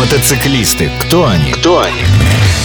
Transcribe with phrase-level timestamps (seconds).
[0.00, 0.90] Мотоциклисты.
[0.98, 1.52] Кто они?
[1.52, 2.02] Кто они?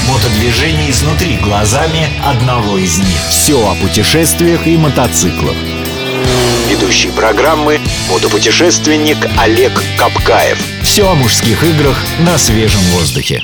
[0.07, 3.19] Мотодвижение изнутри глазами одного из них.
[3.29, 5.57] Все о путешествиях и мотоциклах.
[6.69, 10.57] Ведущий программы мотопутешественник Олег Капкаев.
[10.81, 13.43] Все о мужских играх на свежем воздухе.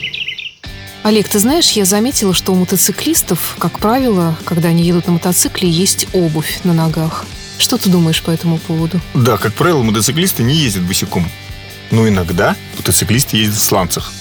[1.03, 5.69] Олег, ты знаешь, я заметила, что у мотоциклистов, как правило, когда они едут на мотоцикле,
[5.69, 7.25] есть обувь на ногах.
[7.57, 9.01] Что ты думаешь по этому поводу?
[9.13, 11.29] Да, как правило, мотоциклисты не ездят босиком.
[11.91, 14.11] Но иногда мотоциклисты ездят в сланцах.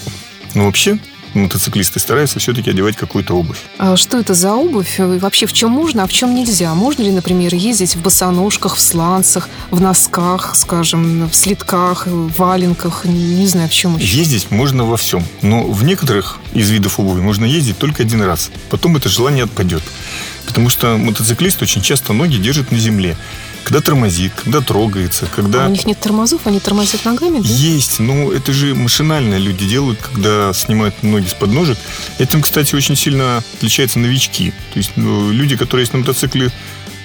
[0.53, 0.99] Но вообще
[1.33, 3.59] мотоциклисты стараются все-таки одевать какую-то обувь.
[3.77, 4.99] А что это за обувь?
[4.99, 6.73] И вообще в чем можно, а в чем нельзя?
[6.73, 13.05] Можно ли, например, ездить в босоножках, в сланцах, в носках, скажем, в слитках, в валенках?
[13.05, 14.17] Не знаю, в чем еще.
[14.17, 15.23] Ездить можно во всем.
[15.41, 18.51] Но в некоторых из видов обуви можно ездить только один раз.
[18.69, 19.83] Потом это желание отпадет.
[20.45, 23.15] Потому что мотоциклист очень часто ноги держит на земле
[23.63, 25.65] когда тормозит, когда трогается, когда...
[25.65, 27.47] А у них нет тормозов, они тормозят ногами, да?
[27.47, 31.77] Есть, но это же машинально люди делают, когда снимают ноги с подножек.
[32.17, 34.51] Этим, кстати, очень сильно отличаются новички.
[34.73, 36.51] То есть ну, люди, которые есть на мотоцикле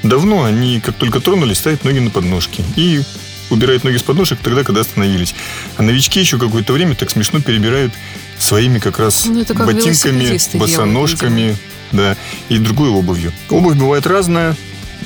[0.02, 2.64] давно, они как только тронулись, ставят ноги на подножки.
[2.76, 3.02] И
[3.50, 5.34] убирают ноги с подножек тогда, когда остановились.
[5.76, 7.92] А новички еще какое-то время так смешно перебирают
[8.38, 11.60] своими как раз ну, как ботинками, босоножками, делают,
[11.92, 12.16] да,
[12.48, 13.32] и другой обувью.
[13.50, 14.56] Обувь бывает разная.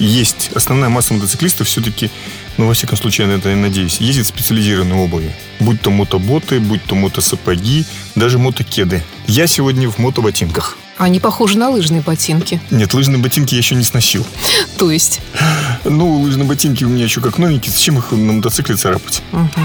[0.01, 2.11] Есть основная масса мотоциклистов все-таки,
[2.57, 5.35] ну, во всяком случае, на это я надеюсь, ездит в специализированной обуви.
[5.61, 7.85] Будь то мотоботы, будь то мотосапоги,
[8.15, 9.05] даже мотокеды.
[9.27, 10.79] Я сегодня в мотоботинках.
[10.97, 12.61] Они похожи на лыжные ботинки.
[12.71, 14.27] Нет, лыжные ботинки я еще не сносил.
[14.79, 15.21] То есть?
[15.85, 17.73] Ну, лыжные ботинки у меня еще как новенькие.
[17.73, 19.23] Зачем их на мотоцикле царапать?
[19.33, 19.61] Угу.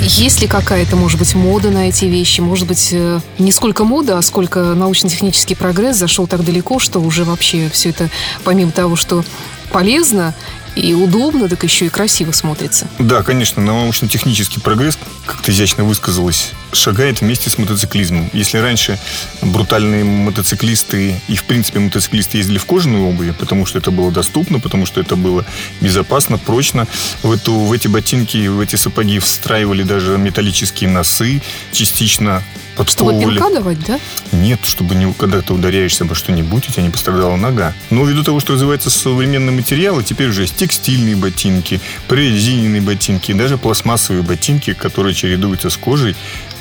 [0.00, 2.40] Есть ли какая-то, может быть, мода на эти вещи?
[2.40, 7.24] Может быть, э, не сколько мода, а сколько научно-технический прогресс зашел так далеко, что уже
[7.24, 8.10] вообще все это,
[8.44, 9.24] помимо того, что
[9.72, 10.34] полезно,
[10.76, 12.86] и удобно, так еще и красиво смотрится.
[12.98, 18.30] Да, конечно, научно-технический прогресс, как ты изящно высказалась, шагает вместе с мотоциклизмом.
[18.32, 18.98] Если раньше
[19.42, 24.60] брутальные мотоциклисты и, в принципе, мотоциклисты ездили в кожаной обуви, потому что это было доступно,
[24.60, 25.44] потому что это было
[25.80, 26.86] безопасно, прочно,
[27.22, 31.42] в, эту, в эти ботинки, в эти сапоги встраивали даже металлические носы,
[31.72, 32.42] частично
[32.84, 33.98] чтобы пинка давать, да?
[34.32, 37.72] Нет, чтобы не, когда ты ударяешься обо что-нибудь, у тебя не пострадала нога.
[37.90, 43.56] Но ввиду того, что развиваются современные материалы, теперь уже есть текстильные ботинки, прорезиненные ботинки, даже
[43.56, 46.14] пластмассовые ботинки, которые чередуются с кожей,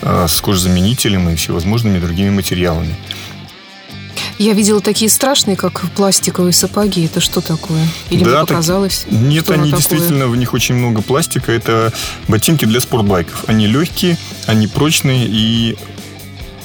[0.06, 2.96] с кожзаменителем и всевозможными другими материалами.
[4.38, 7.06] Я видела такие страшные, как пластиковые сапоги.
[7.06, 7.88] Это что такое?
[8.10, 9.06] Или да, мне показалось?
[9.10, 9.20] Так...
[9.20, 9.80] Нет, они такое?
[9.80, 11.52] действительно, в них очень много пластика.
[11.52, 11.94] Это
[12.28, 13.46] ботинки для спортбайков.
[13.48, 15.78] Они легкие, они прочные и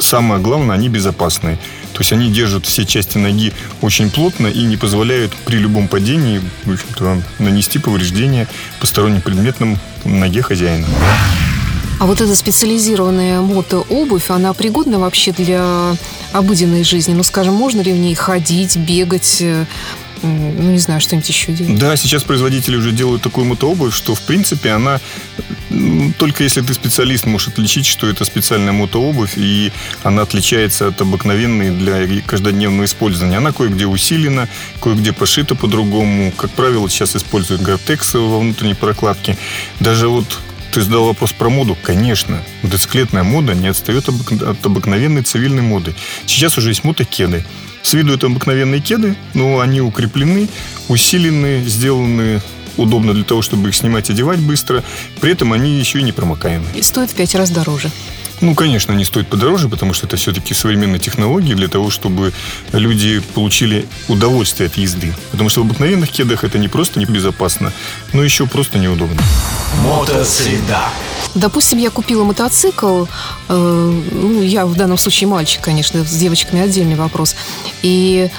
[0.01, 1.59] самое главное, они безопасные.
[1.93, 3.53] То есть они держат все части ноги
[3.83, 8.49] очень плотно и не позволяют при любом падении в общем-то, нанести повреждения
[8.81, 10.87] посторонним предметам ноге хозяина.
[12.01, 15.95] А вот эта специализированная мотообувь, она пригодна вообще для
[16.33, 17.13] обыденной жизни?
[17.13, 19.67] Ну, скажем, можно ли в ней ходить, бегать, э,
[20.23, 21.79] ну, не знаю, что-нибудь еще делать.
[21.79, 24.99] Да, сейчас производители уже делают такую мотообувь, что, в принципе, она
[26.19, 29.71] только если ты специалист, можешь отличить, что это специальная мотообувь, и
[30.03, 33.37] она отличается от обыкновенной для каждодневного использования.
[33.37, 34.49] Она кое-где усилена,
[34.81, 36.33] кое-где пошита по-другому.
[36.33, 39.37] Как правило, сейчас используют гортекс во внутренней прокладке.
[39.81, 40.41] Даже вот
[40.73, 41.77] ты задал вопрос про моду.
[41.83, 45.95] Конечно, мотоциклетная мода не отстает от обыкновенной цивильной моды.
[46.27, 47.45] Сейчас уже есть мотокеды.
[47.83, 50.49] С виду это обыкновенные кеды, но они укреплены,
[50.89, 52.41] усилены, сделаны
[52.77, 54.83] удобно для того, чтобы их снимать и одевать быстро.
[55.21, 56.65] При этом они еще и не промокаемы.
[56.75, 57.91] И стоят в пять раз дороже.
[58.41, 62.33] Ну, конечно, они стоят подороже, потому что это все-таки современные технологии для того, чтобы
[62.73, 65.15] люди получили удовольствие от езды.
[65.31, 67.73] Потому что в обыкновенных кедах это не просто небезопасно,
[68.13, 69.21] но еще просто неудобно.
[69.85, 70.81] Мотосреда.
[71.35, 73.05] Допустим, я купила мотоцикл,
[73.49, 77.37] э, ну, я в данном случае мальчик, конечно, с девочками отдельный вопрос,
[77.83, 78.31] и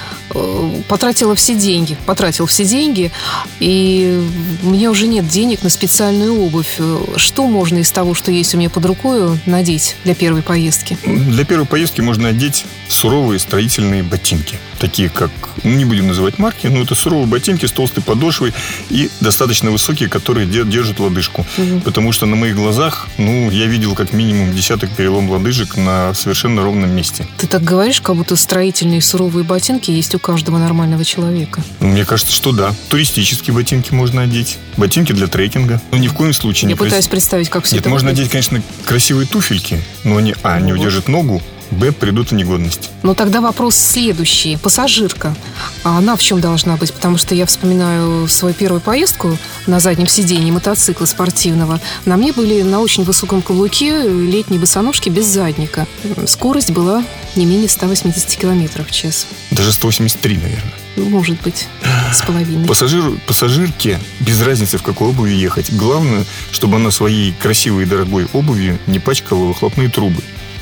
[0.88, 3.12] потратила все деньги, потратил все деньги,
[3.60, 4.24] и
[4.64, 6.80] у меня уже нет денег на специальную обувь.
[7.16, 10.98] Что можно из того, что есть у меня под рукой, надеть для первой поездки?
[11.06, 14.58] Для первой поездки можно одеть суровые строительные ботинки.
[14.82, 15.30] Такие как,
[15.64, 18.52] ну, не будем называть марки, но это суровые ботинки с толстой подошвой
[18.90, 21.46] и достаточно высокие, которые держат лодыжку.
[21.56, 21.82] Угу.
[21.82, 26.64] Потому что на моих глазах, ну, я видел как минимум десяток перелом лодыжек на совершенно
[26.64, 27.28] ровном месте.
[27.38, 31.62] Ты так говоришь, как будто строительные суровые ботинки есть у каждого нормального человека.
[31.80, 32.74] Мне кажется, что да.
[32.90, 34.58] Туристические ботинки можно одеть.
[34.78, 35.80] Ботинки для трекинга.
[35.92, 36.72] Но ни в коем случае я не...
[36.74, 37.12] Я пытаюсь крас...
[37.12, 38.32] представить, как все Нет, это можно выглядит.
[38.34, 40.80] одеть, конечно, красивые туфельки, но они, а, они вот.
[40.80, 41.40] удержат ногу,
[41.72, 42.90] б, придут в негодность.
[43.04, 44.58] Ну, тогда вопрос следующий.
[44.58, 45.36] Пассажирка.
[45.84, 46.94] А она в чем должна быть?
[46.94, 49.38] Потому что я вспоминаю свою первую поездку
[49.68, 51.80] на заднем сидении мотоцикла спортивного.
[52.06, 55.88] На мне были на очень высоком каблуке летние босоножки без задника.
[56.28, 57.04] Скорость была
[57.36, 59.28] не менее 180 километров в час.
[59.52, 60.74] Даже 183, наверное.
[60.98, 61.68] Может быть,
[62.14, 62.68] с половиной.
[62.68, 65.74] Пассажир, пассажирке без разницы, в какой обуви ехать.
[65.74, 70.22] Главное, чтобы она своей красивой и дорогой обувью не пачкала выхлопные трубы.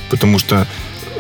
[0.10, 0.68] Потому что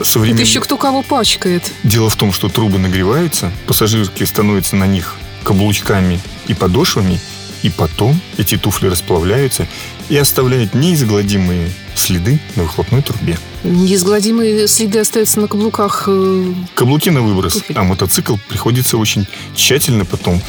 [0.03, 0.35] современ...
[0.35, 1.63] Это еще кто кого пачкает.
[1.83, 7.19] Дело в том, что трубы нагреваются, пассажирки становятся на них каблучками и подошвами,
[7.63, 9.67] и потом эти туфли расплавляются
[10.09, 13.37] и оставляют неизгладимые следы на выхлопной трубе.
[13.63, 16.05] Неизгладимые следы остаются на каблуках.
[16.07, 17.77] э, Каблуки на выброс, Туфель.
[17.77, 20.41] а мотоцикл приходится очень тщательно потом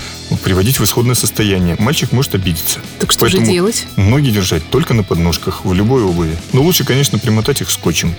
[0.44, 1.74] приводить в исходное состояние.
[1.80, 2.78] Мальчик может обидеться.
[3.00, 3.86] Так что же Поэтому делать?
[3.96, 6.36] Ноги держать только на подножках, в любой обуви.
[6.52, 8.14] Но лучше, конечно, примотать их скотчем.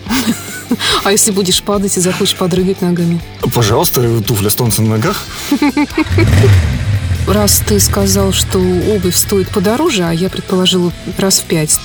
[1.04, 3.22] А если будешь падать и захочешь подрыгать ногами?
[3.54, 5.24] Пожалуйста, туфли останутся на ногах.
[7.32, 11.80] Раз ты сказал, что обувь стоит подороже, а я предположила раз в пять,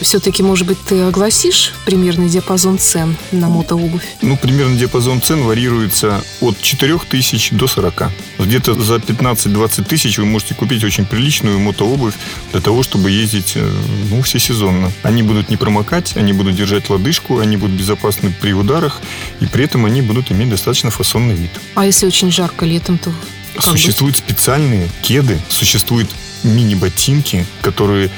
[0.00, 4.04] все-таки, может быть, ты огласишь примерный диапазон цен на мотообувь?
[4.22, 8.12] Ну, примерно диапазон цен варьируется от 4 тысяч до 40.
[8.38, 12.14] Где-то за 15-20 тысяч вы можете купить очень приличную мотообувь
[12.52, 13.68] для того, чтобы ездить э,
[14.08, 14.92] ну, всесезонно.
[15.02, 19.00] Они будут не промокать, они будут держать лодыжку, они будут безопасны при ударах,
[19.40, 21.50] и при этом они будут иметь достаточно фасонный вид.
[21.74, 23.12] А если очень жарко летом, то
[23.54, 23.72] как быть?
[23.72, 26.10] Существуют специальные кеды, существуют
[26.42, 28.10] мини-ботинки, которые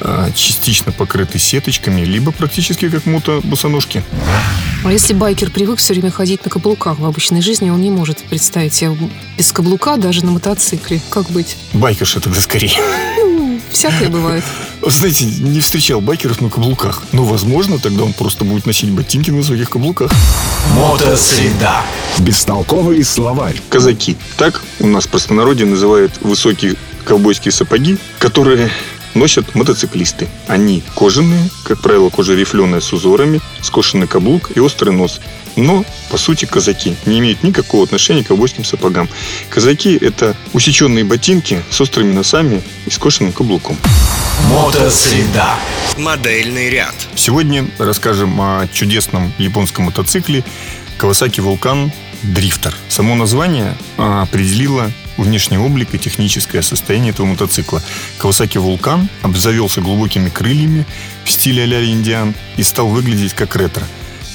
[0.00, 4.02] э, частично покрыты сеточками, либо практически как мото-босоножки.
[4.84, 8.18] А если байкер привык все время ходить на каблуках в обычной жизни, он не может
[8.18, 8.96] представить себя
[9.38, 11.00] без каблука даже на мотоцикле.
[11.10, 11.56] Как быть?
[11.72, 12.72] Байкерши тогда скорее.
[13.72, 14.44] Всякое бывает.
[14.84, 17.02] Знаете, не встречал байкеров на каблуках.
[17.12, 20.10] Но, возможно, тогда он просто будет носить ботинки на высоких каблуках.
[20.76, 21.82] Мотосреда.
[22.18, 23.60] Бестолковый словарь.
[23.68, 24.16] Казаки.
[24.36, 28.70] Так у нас в простонародье называют высокие ковбойские сапоги, которые
[29.14, 30.28] носят мотоциклисты.
[30.46, 35.20] Они кожаные, как правило, кожа рифленая с узорами, скошенный каблук и острый нос.
[35.56, 39.08] Но, по сути, казаки не имеют никакого отношения к ковбойским сапогам.
[39.50, 43.76] Казаки– это усеченные ботинки с острыми носами и скошенным каблуком.
[44.48, 45.56] Мотосреда.
[45.98, 46.94] Модельный ряд.
[47.14, 50.42] Сегодня расскажем о чудесном японском мотоцикле
[50.98, 51.90] Kawasaki Vulcan
[52.22, 52.72] Drifter.
[52.88, 57.82] Само название определило внешний облик и техническое состояние этого мотоцикла.
[58.18, 60.86] Kawasaki Vulcan обзавелся глубокими крыльями
[61.24, 63.84] в стиле а-ля индиан и стал выглядеть как ретро.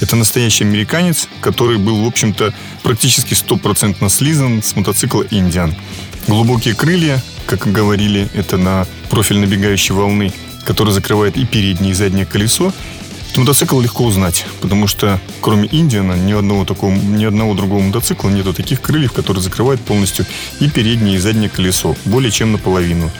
[0.00, 5.74] Это настоящий американец, который был, в общем-то, практически стопроцентно слизан с мотоцикла Индиан.
[6.28, 10.32] Глубокие крылья, как говорили, это на профиль набегающей волны,
[10.64, 12.72] который закрывает и переднее, и заднее колесо.
[13.36, 18.52] Мотоцикл легко узнать, потому что кроме Индиана ни одного, такого, ни одного другого мотоцикла нету
[18.52, 20.26] таких крыльев, которые закрывают полностью
[20.60, 23.10] и переднее, и заднее колесо, более чем наполовину.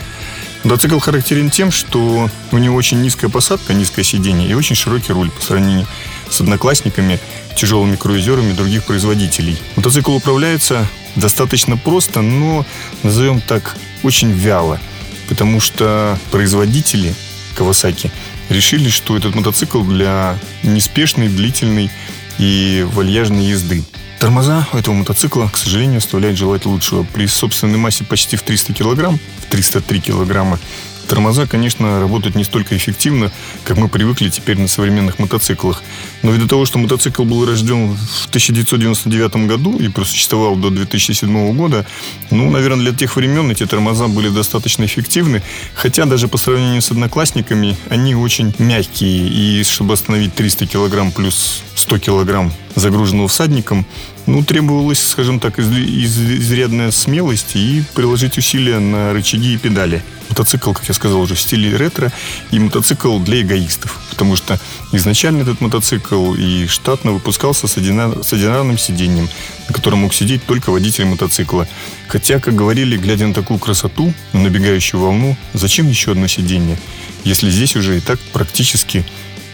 [0.65, 5.31] Мотоцикл характерен тем, что у него очень низкая посадка, низкое сиденье и очень широкий руль
[5.31, 5.87] по сравнению
[6.29, 7.21] с одноклассниками,
[7.57, 9.57] тяжелыми круизерами других производителей.
[9.77, 12.67] Мотоцикл управляется достаточно просто, но,
[13.05, 14.81] назовем так, очень вяло,
[15.29, 17.15] потому что производители
[17.57, 18.11] Kawasaki
[18.49, 21.91] решили, что этот мотоцикл для неспешной, длительной
[22.39, 23.85] и вальяжной езды.
[24.19, 27.05] Тормоза у этого мотоцикла, к сожалению, оставляют желать лучшего.
[27.05, 30.59] При собственной массе почти в 300 килограмм, в 303 килограмма,
[31.09, 33.33] тормоза, конечно, работают не столько эффективно,
[33.65, 35.83] как мы привыкли теперь на современных мотоциклах.
[36.23, 41.87] Но ввиду того, что мотоцикл был рожден в 1999 году и просуществовал до 2007 года,
[42.31, 45.43] ну, наверное, для тех времен эти тормоза были достаточно эффективны,
[45.75, 51.63] хотя даже по сравнению с одноклассниками они очень мягкие, и чтобы остановить 300 килограмм плюс
[51.75, 53.87] 100 килограмм загруженного всадником,
[54.29, 60.03] ну, требовалось, скажем так, из- из- изрядная смелость и приложить усилия на рычаги и педали.
[60.29, 62.13] Мотоцикл, как я сказал уже, в стиле ретро
[62.51, 63.99] и мотоцикл для эгоистов.
[64.11, 64.61] Потому что
[64.93, 69.29] изначально этот мотоцикл и штатно выпускался с, одина- с одинарным сиденьем,
[69.69, 71.67] на котором мог сидеть только водитель мотоцикла.
[72.09, 76.77] Хотя, как говорили, глядя на такую красоту, на набегающую волну, зачем еще одно сиденье,
[77.25, 79.05] если здесь уже и так практически,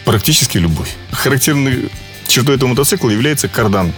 [0.03, 0.93] практически любовь.
[1.11, 1.89] Характерной
[2.27, 3.93] чертой этого мотоцикла является кардан.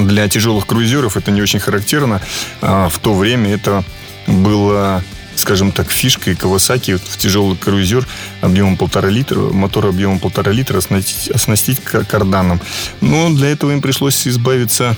[0.00, 2.20] Для тяжелых круизеров это не очень характерно.
[2.60, 3.84] А в то время это
[4.26, 5.02] было
[5.34, 8.06] скажем так, фишкой Kawasaki в тяжелый круизер
[8.42, 12.60] объемом полтора литра, мотор объемом полтора литра оснастить, оснастить ка- карданом.
[13.00, 14.96] Но для этого им пришлось избавиться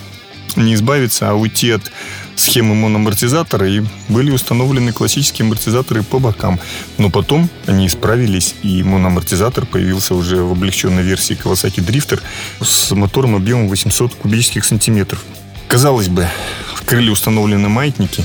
[0.56, 1.90] не избавиться, а уйти от
[2.36, 6.60] схемы моноамортизатора, и были установлены классические амортизаторы по бокам.
[6.98, 12.20] Но потом они исправились, и моноамортизатор появился уже в облегченной версии Kawasaki Drifter
[12.62, 15.22] с мотором объемом 800 кубических сантиметров.
[15.68, 16.28] Казалось бы,
[16.74, 18.24] в крыле установлены маятники,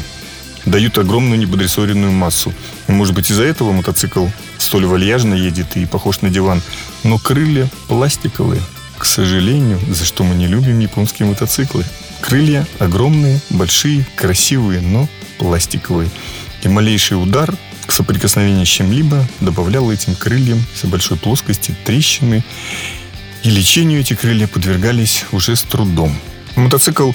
[0.65, 2.53] дают огромную неподрессоренную массу.
[2.87, 6.61] И, может быть, из-за этого мотоцикл столь вальяжно едет и похож на диван.
[7.03, 8.61] Но крылья пластиковые.
[8.97, 11.85] К сожалению, за что мы не любим японские мотоциклы.
[12.21, 15.07] Крылья огромные, большие, красивые, но
[15.37, 16.09] пластиковые.
[16.63, 17.53] И малейший удар
[17.85, 22.43] к соприкосновению с чем-либо добавлял этим крыльям с большой плоскости трещины.
[23.43, 26.15] И лечению эти крылья подвергались уже с трудом.
[26.55, 27.13] Мотоцикл,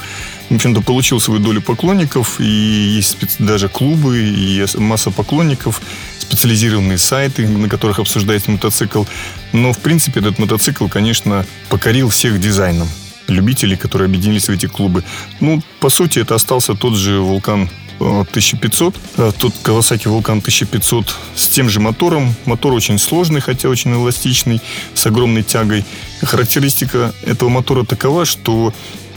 [0.48, 5.82] в общем-то, получил свою долю поклонников, и есть даже клубы, и масса поклонников,
[6.18, 9.04] специализированные сайты, на которых обсуждается мотоцикл.
[9.52, 12.88] Но, в принципе, этот мотоцикл, конечно, покорил всех дизайном
[13.28, 15.04] любителей, которые объединились в эти клубы.
[15.40, 21.48] Ну, по сути, это остался тот же «Вулкан 1500, э, тот Kawasaki Vulcan 1500 с
[21.48, 22.34] тем же мотором.
[22.44, 24.60] Мотор очень сложный, хотя очень эластичный,
[24.94, 25.84] с огромной тягой.
[26.22, 28.72] Характеристика этого мотора такова, что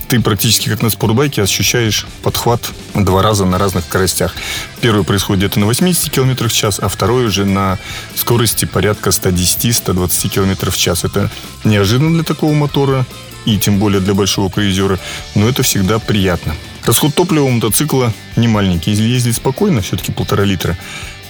[0.08, 2.62] ты практически как на спортбайке ощущаешь подхват
[2.94, 4.34] два раза на разных скоростях.
[4.80, 7.78] Первый происходит где-то на 80 км в час, а второй уже на
[8.16, 11.04] скорости порядка 110-120 км в час.
[11.04, 11.30] Это
[11.66, 13.06] неожиданно для такого мотора
[13.48, 15.00] и тем более для большого круизера,
[15.34, 16.54] но это всегда приятно.
[16.84, 18.92] Расход топлива у мотоцикла не маленький.
[18.92, 20.78] Если ездить спокойно, все-таки полтора литра,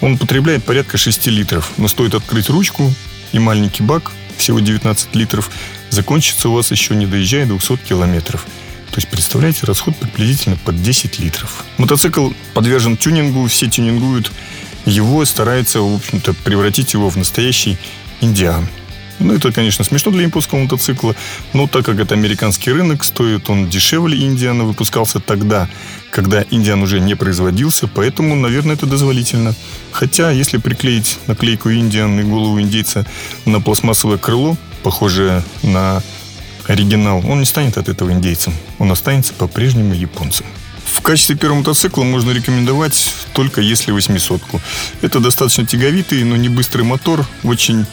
[0.02, 1.72] он потребляет порядка 6 литров.
[1.78, 2.92] Но стоит открыть ручку
[3.34, 5.52] и маленький бак, всего 19 литров,
[5.92, 8.46] закончится у вас еще не доезжая 200 километров.
[8.90, 11.64] То есть, представляете, расход приблизительно под 10 литров.
[11.78, 14.32] Мотоцикл подвержен тюнингу, все тюнингуют
[14.86, 17.78] его, стараются, в общем-то, превратить его в настоящий
[18.22, 18.68] индиан.
[19.20, 21.16] Ну, это, конечно, смешно для японского мотоцикла,
[21.54, 25.68] но так как это американский рынок, стоит он дешевле Индиана, выпускался тогда,
[26.12, 29.56] когда Индиан уже не производился, поэтому, наверное, это дозволительно.
[29.92, 33.06] Хотя, если приклеить наклейку Индиан и голову индейца
[33.46, 36.04] на пластмассовое крыло, похожее на
[36.68, 38.54] оригинал, он не станет от этого индейцем.
[38.78, 40.46] Он останется по-прежнему японцем.
[40.86, 44.62] В качестве первого мотоцикла можно рекомендовать только если восьмисотку.
[45.02, 47.86] Это достаточно тяговитый, но не быстрый мотор, очень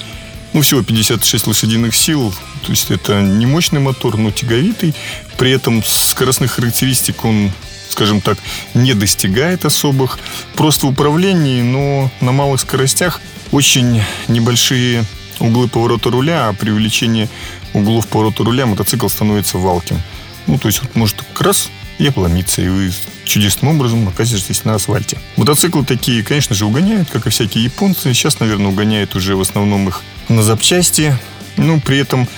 [0.54, 2.32] ну, всего 56 лошадиных сил.
[2.64, 4.94] То есть это не мощный мотор, но тяговитый.
[5.36, 7.52] При этом скоростных характеристик он
[7.90, 8.38] скажем так,
[8.74, 10.18] не достигает особых.
[10.54, 13.20] Просто в управлении, но на малых скоростях
[13.52, 15.04] очень небольшие
[15.38, 17.28] углы поворота руля, а при увеличении
[17.72, 20.02] углов поворота руля мотоцикл становится валким.
[20.48, 22.92] Ну, то есть вот может как раз и обломиться, и вы
[23.24, 25.18] чудесным образом оказываетесь на асфальте.
[25.36, 28.12] Мотоциклы такие, конечно же, угоняют, как и всякие японцы.
[28.12, 31.16] Сейчас, наверное, угоняют уже в основном их на запчасти.
[31.56, 32.28] Ну, при этом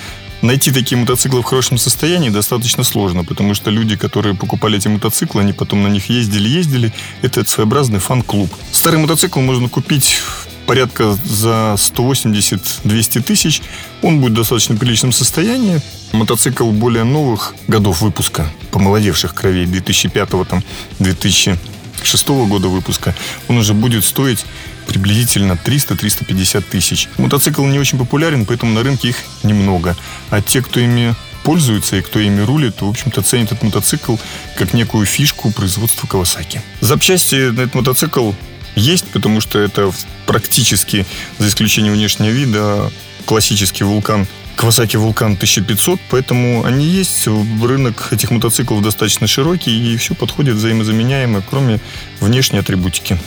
[0.43, 5.43] найти такие мотоциклы в хорошем состоянии достаточно сложно, потому что люди, которые покупали эти мотоциклы,
[5.43, 6.93] они потом на них ездили-ездили.
[7.23, 8.51] Это своеобразный фан-клуб.
[8.73, 10.21] Старый мотоцикл можно купить
[10.67, 13.63] порядка за 180-200 тысяч.
[14.03, 15.81] Он будет в достаточно приличном состоянии.
[16.13, 23.15] Мотоцикл более новых годов выпуска, помолодевших кровей, 2005-2006 года выпуска,
[23.49, 24.45] он уже будет стоить
[24.87, 27.09] приблизительно 300-350 тысяч.
[27.19, 29.97] Мотоцикл не очень популярен, поэтому на рынке их немного.
[30.31, 34.17] А те, кто ими пользуется и кто ими рулит, в общем-то, ценит этот мотоцикл
[34.57, 36.63] как некую фишку производства Кавасаки.
[36.81, 38.33] Запчасти на этот мотоцикл
[38.75, 39.93] есть, потому что это
[40.27, 41.07] практически,
[41.39, 42.91] за исключением внешнего вида,
[43.27, 44.27] классический вулкан
[44.57, 47.27] Kawasaki Vulcan 1500, поэтому они есть.
[47.63, 51.79] Рынок этих мотоциклов достаточно широкий, и все подходит взаимозаменяемо, кроме
[52.21, 53.19] внешней атрибутики.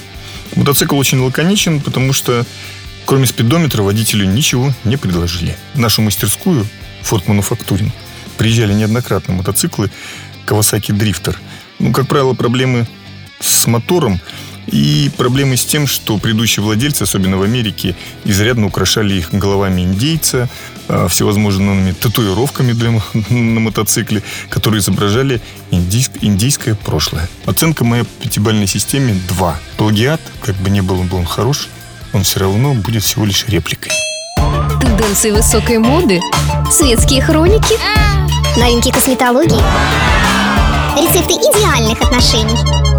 [0.56, 2.46] Мотоцикл очень лаконичен, потому что
[3.06, 5.56] кроме спидометра водителю ничего не предложили.
[5.74, 6.66] В нашу мастерскую
[7.04, 7.92] Ford Manufacturing
[8.38, 9.90] приезжали неоднократно мотоциклы
[10.46, 11.36] Kawasaki Drifter.
[11.80, 12.88] Ну, как правило, проблемы
[13.40, 14.20] с мотором
[14.68, 20.50] и проблемы с тем, что предыдущие владельцы, особенно в Америке, изрядно украшали их головами индейца,
[21.10, 22.92] всевозможными татуировками для,
[23.30, 25.42] на мотоцикле, которые изображали
[25.72, 27.30] индийск, индийское прошлое.
[27.46, 29.60] Оценка моей пятибалльной системе 2.
[29.78, 31.68] Плагиат, как бы не был он хорош,
[32.14, 33.92] он все равно будет всего лишь репликой.
[34.82, 36.20] Тенденции высокой моды,
[36.72, 37.76] светские хроники,
[38.60, 39.62] новинки косметологии,
[40.98, 42.99] рецепты идеальных отношений.